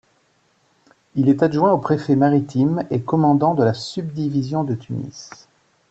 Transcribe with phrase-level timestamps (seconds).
[1.13, 5.29] Il est adjoint au préfet maritime et commandant de la subdivision de Tunis.